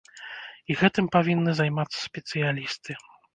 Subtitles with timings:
[0.71, 2.91] І гэтым павінны займацца спецыялісты.